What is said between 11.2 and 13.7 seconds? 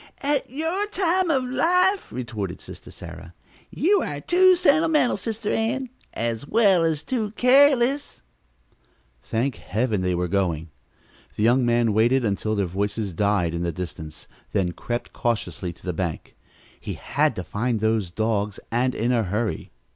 The young man waited until their voices died in